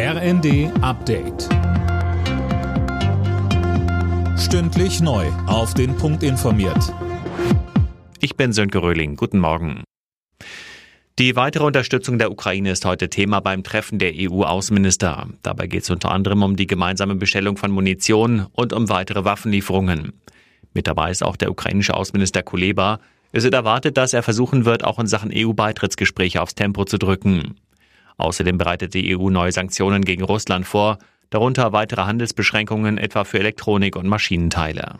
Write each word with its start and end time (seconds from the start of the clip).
RND 0.00 0.70
Update. 0.80 1.48
Stündlich 4.38 5.00
neu. 5.00 5.26
Auf 5.48 5.74
den 5.74 5.96
Punkt 5.96 6.22
informiert. 6.22 6.94
Ich 8.20 8.36
bin 8.36 8.52
Sönke 8.52 8.80
Röhling. 8.80 9.16
Guten 9.16 9.40
Morgen. 9.40 9.82
Die 11.18 11.34
weitere 11.34 11.64
Unterstützung 11.64 12.16
der 12.20 12.30
Ukraine 12.30 12.70
ist 12.70 12.84
heute 12.84 13.10
Thema 13.10 13.40
beim 13.40 13.64
Treffen 13.64 13.98
der 13.98 14.12
EU-Außenminister. 14.14 15.30
Dabei 15.42 15.66
geht 15.66 15.82
es 15.82 15.90
unter 15.90 16.12
anderem 16.12 16.44
um 16.44 16.54
die 16.54 16.68
gemeinsame 16.68 17.16
Bestellung 17.16 17.56
von 17.56 17.72
Munition 17.72 18.46
und 18.52 18.72
um 18.72 18.88
weitere 18.88 19.24
Waffenlieferungen. 19.24 20.12
Mit 20.74 20.86
dabei 20.86 21.10
ist 21.10 21.24
auch 21.24 21.34
der 21.34 21.50
ukrainische 21.50 21.94
Außenminister 21.94 22.44
Kuleba. 22.44 23.00
Es 23.32 23.42
wird 23.42 23.54
erwartet, 23.54 23.96
dass 23.96 24.12
er 24.12 24.22
versuchen 24.22 24.64
wird, 24.64 24.84
auch 24.84 25.00
in 25.00 25.08
Sachen 25.08 25.32
EU-Beitrittsgespräche 25.34 26.40
aufs 26.40 26.54
Tempo 26.54 26.84
zu 26.84 26.98
drücken. 26.98 27.56
Außerdem 28.18 28.58
bereitet 28.58 28.94
die 28.94 29.16
EU 29.16 29.30
neue 29.30 29.52
Sanktionen 29.52 30.04
gegen 30.04 30.24
Russland 30.24 30.66
vor, 30.66 30.98
darunter 31.30 31.72
weitere 31.72 32.02
Handelsbeschränkungen 32.02 32.98
etwa 32.98 33.24
für 33.24 33.38
Elektronik 33.38 33.96
und 33.96 34.06
Maschinenteile. 34.06 34.96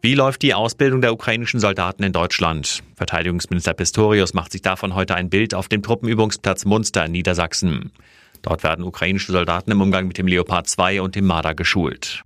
Wie 0.00 0.14
läuft 0.14 0.42
die 0.42 0.52
Ausbildung 0.52 1.00
der 1.00 1.14
ukrainischen 1.14 1.60
Soldaten 1.60 2.02
in 2.02 2.12
Deutschland? 2.12 2.82
Verteidigungsminister 2.94 3.72
Pistorius 3.72 4.34
macht 4.34 4.52
sich 4.52 4.60
davon 4.60 4.94
heute 4.94 5.14
ein 5.14 5.30
Bild 5.30 5.54
auf 5.54 5.68
dem 5.68 5.82
Truppenübungsplatz 5.82 6.66
Munster 6.66 7.06
in 7.06 7.12
Niedersachsen. 7.12 7.90
Dort 8.42 8.62
werden 8.62 8.84
ukrainische 8.84 9.32
Soldaten 9.32 9.70
im 9.70 9.80
Umgang 9.80 10.06
mit 10.06 10.18
dem 10.18 10.26
Leopard 10.26 10.68
2 10.68 11.00
und 11.00 11.14
dem 11.14 11.24
Marder 11.24 11.54
geschult. 11.54 12.22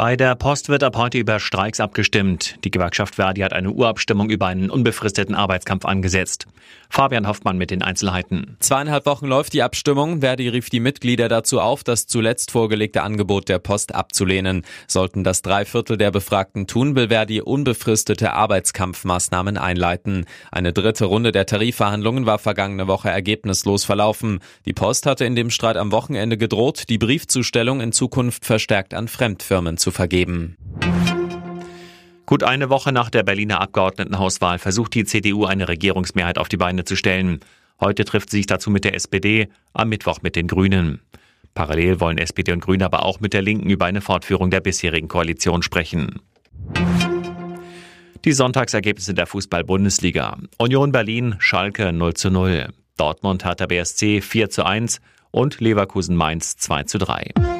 Bei 0.00 0.16
der 0.16 0.34
Post 0.34 0.70
wird 0.70 0.82
ab 0.82 0.96
heute 0.96 1.18
über 1.18 1.40
Streiks 1.40 1.78
abgestimmt. 1.78 2.56
Die 2.64 2.70
Gewerkschaft 2.70 3.16
Verdi 3.16 3.42
hat 3.42 3.52
eine 3.52 3.70
Urabstimmung 3.70 4.30
über 4.30 4.46
einen 4.46 4.70
unbefristeten 4.70 5.34
Arbeitskampf 5.34 5.84
angesetzt. 5.84 6.46
Fabian 6.88 7.28
Hoffmann 7.28 7.58
mit 7.58 7.70
den 7.70 7.82
Einzelheiten. 7.82 8.56
Zweieinhalb 8.60 9.04
Wochen 9.04 9.26
läuft 9.26 9.52
die 9.52 9.62
Abstimmung. 9.62 10.22
Verdi 10.22 10.48
rief 10.48 10.70
die 10.70 10.80
Mitglieder 10.80 11.28
dazu 11.28 11.60
auf, 11.60 11.84
das 11.84 12.06
zuletzt 12.06 12.50
vorgelegte 12.50 13.02
Angebot 13.02 13.50
der 13.50 13.58
Post 13.58 13.94
abzulehnen. 13.94 14.62
Sollten 14.86 15.22
das 15.22 15.42
drei 15.42 15.66
Viertel 15.66 15.98
der 15.98 16.10
Befragten 16.10 16.66
tun, 16.66 16.96
will 16.96 17.08
Verdi 17.08 17.42
unbefristete 17.42 18.32
Arbeitskampfmaßnahmen 18.32 19.58
einleiten. 19.58 20.24
Eine 20.50 20.72
dritte 20.72 21.04
Runde 21.04 21.30
der 21.30 21.44
Tarifverhandlungen 21.44 22.24
war 22.24 22.38
vergangene 22.38 22.88
Woche 22.88 23.10
ergebnislos 23.10 23.84
verlaufen. 23.84 24.40
Die 24.64 24.72
Post 24.72 25.04
hatte 25.04 25.26
in 25.26 25.36
dem 25.36 25.50
Streit 25.50 25.76
am 25.76 25.92
Wochenende 25.92 26.38
gedroht, 26.38 26.84
die 26.88 26.96
Briefzustellung 26.96 27.82
in 27.82 27.92
Zukunft 27.92 28.46
verstärkt 28.46 28.94
an 28.94 29.06
Fremdfirmen 29.06 29.76
zu 29.76 29.89
vergeben. 29.90 30.56
Gut 32.26 32.44
eine 32.44 32.70
Woche 32.70 32.92
nach 32.92 33.10
der 33.10 33.24
Berliner 33.24 33.60
Abgeordnetenhauswahl 33.60 34.58
versucht 34.58 34.94
die 34.94 35.04
CDU 35.04 35.46
eine 35.46 35.68
Regierungsmehrheit 35.68 36.38
auf 36.38 36.48
die 36.48 36.56
Beine 36.56 36.84
zu 36.84 36.94
stellen. 36.94 37.40
Heute 37.80 38.04
trifft 38.04 38.30
sie 38.30 38.36
sich 38.36 38.46
dazu 38.46 38.70
mit 38.70 38.84
der 38.84 38.94
SPD, 38.94 39.48
am 39.72 39.88
Mittwoch 39.88 40.20
mit 40.22 40.36
den 40.36 40.46
Grünen. 40.46 41.00
Parallel 41.54 41.98
wollen 41.98 42.18
SPD 42.18 42.52
und 42.52 42.60
Grüne 42.60 42.84
aber 42.84 43.04
auch 43.04 43.20
mit 43.20 43.32
der 43.32 43.42
Linken 43.42 43.68
über 43.68 43.86
eine 43.86 44.00
Fortführung 44.00 44.50
der 44.50 44.60
bisherigen 44.60 45.08
Koalition 45.08 45.62
sprechen. 45.62 46.20
Die 48.24 48.32
Sonntagsergebnisse 48.32 49.14
der 49.14 49.26
Fußball-Bundesliga. 49.26 50.38
Union 50.58 50.92
Berlin, 50.92 51.36
Schalke 51.38 51.92
0 51.92 52.14
zu 52.14 52.30
0. 52.30 52.68
Dortmund 52.96 53.44
der 53.44 53.66
BSC 53.66 54.20
4 54.20 54.50
zu 54.50 54.64
1 54.64 55.00
und 55.30 55.60
Leverkusen 55.60 56.16
Mainz 56.16 56.56
2 56.58 56.84
zu 56.84 56.98
3. 56.98 57.59